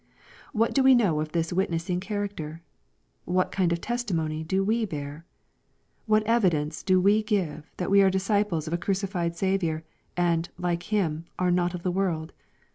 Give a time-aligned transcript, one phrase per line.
[0.51, 2.63] What do we know of this witnessing character?
[3.25, 5.27] What kind of testimony do we bear?
[6.07, 9.83] What evidence do we give that we are disciples of a crucified Saviour,
[10.17, 12.33] and, like Him, are "not of the world